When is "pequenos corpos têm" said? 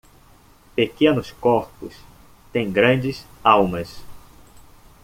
0.75-2.71